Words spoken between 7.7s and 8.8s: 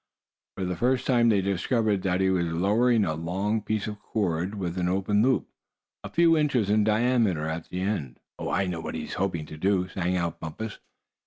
end. "Oh! I